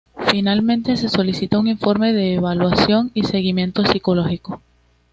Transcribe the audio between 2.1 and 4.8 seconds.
de evaluación y seguimiento psicológico.